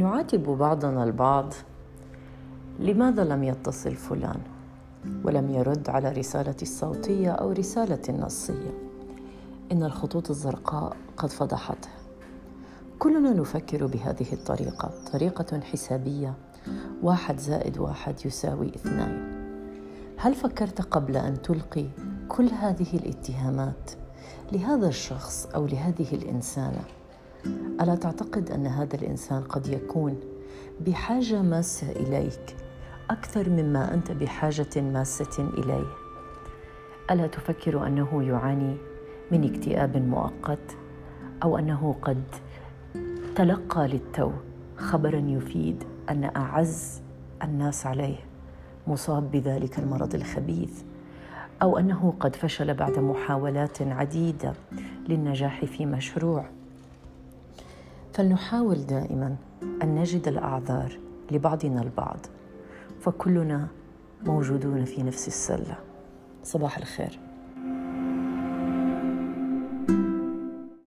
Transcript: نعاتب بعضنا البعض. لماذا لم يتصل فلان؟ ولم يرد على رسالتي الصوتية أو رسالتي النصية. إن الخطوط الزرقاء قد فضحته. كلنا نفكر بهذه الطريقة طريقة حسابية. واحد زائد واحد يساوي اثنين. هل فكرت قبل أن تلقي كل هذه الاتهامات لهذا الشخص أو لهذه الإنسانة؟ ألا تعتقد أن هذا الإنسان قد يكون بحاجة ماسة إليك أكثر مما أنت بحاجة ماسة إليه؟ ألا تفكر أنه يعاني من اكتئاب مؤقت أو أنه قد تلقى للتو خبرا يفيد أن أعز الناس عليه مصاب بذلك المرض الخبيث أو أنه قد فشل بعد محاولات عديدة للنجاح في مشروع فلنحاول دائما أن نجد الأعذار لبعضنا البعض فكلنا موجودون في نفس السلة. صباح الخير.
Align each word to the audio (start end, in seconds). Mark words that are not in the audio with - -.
نعاتب 0.00 0.42
بعضنا 0.42 1.04
البعض. 1.04 1.54
لماذا 2.78 3.24
لم 3.24 3.44
يتصل 3.44 3.94
فلان؟ 3.94 4.40
ولم 5.24 5.50
يرد 5.50 5.90
على 5.90 6.12
رسالتي 6.12 6.62
الصوتية 6.62 7.30
أو 7.30 7.52
رسالتي 7.52 8.12
النصية. 8.12 8.70
إن 9.72 9.82
الخطوط 9.82 10.30
الزرقاء 10.30 10.96
قد 11.16 11.28
فضحته. 11.28 11.88
كلنا 12.98 13.32
نفكر 13.32 13.86
بهذه 13.86 14.32
الطريقة 14.32 14.90
طريقة 15.12 15.60
حسابية. 15.60 16.34
واحد 17.02 17.38
زائد 17.38 17.78
واحد 17.78 18.26
يساوي 18.26 18.68
اثنين. 18.68 19.40
هل 20.16 20.34
فكرت 20.34 20.80
قبل 20.80 21.16
أن 21.16 21.42
تلقي 21.42 21.86
كل 22.28 22.46
هذه 22.46 22.94
الاتهامات 22.94 23.90
لهذا 24.52 24.88
الشخص 24.88 25.46
أو 25.46 25.66
لهذه 25.66 26.14
الإنسانة؟ 26.14 26.99
ألا 27.80 27.94
تعتقد 27.94 28.50
أن 28.50 28.66
هذا 28.66 28.96
الإنسان 28.96 29.42
قد 29.42 29.66
يكون 29.66 30.20
بحاجة 30.80 31.42
ماسة 31.42 31.90
إليك 31.90 32.56
أكثر 33.10 33.48
مما 33.48 33.94
أنت 33.94 34.12
بحاجة 34.12 34.80
ماسة 34.80 35.48
إليه؟ 35.58 35.86
ألا 37.10 37.26
تفكر 37.26 37.86
أنه 37.86 38.22
يعاني 38.22 38.76
من 39.30 39.54
اكتئاب 39.54 39.96
مؤقت 39.96 40.76
أو 41.42 41.58
أنه 41.58 41.94
قد 42.02 42.22
تلقى 43.36 43.88
للتو 43.88 44.30
خبرا 44.76 45.18
يفيد 45.18 45.84
أن 46.10 46.30
أعز 46.36 47.02
الناس 47.42 47.86
عليه 47.86 48.18
مصاب 48.86 49.30
بذلك 49.30 49.78
المرض 49.78 50.14
الخبيث 50.14 50.82
أو 51.62 51.78
أنه 51.78 52.14
قد 52.20 52.36
فشل 52.36 52.74
بعد 52.74 52.98
محاولات 52.98 53.82
عديدة 53.82 54.52
للنجاح 55.08 55.64
في 55.64 55.86
مشروع 55.86 56.46
فلنحاول 58.20 58.86
دائما 58.86 59.36
أن 59.82 59.94
نجد 59.94 60.28
الأعذار 60.28 60.98
لبعضنا 61.30 61.82
البعض 61.82 62.18
فكلنا 63.00 63.68
موجودون 64.22 64.84
في 64.84 65.02
نفس 65.02 65.28
السلة. 65.28 65.76
صباح 66.42 66.78
الخير. 66.78 67.18